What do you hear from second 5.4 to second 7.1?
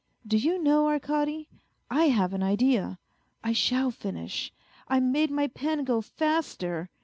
pen go faster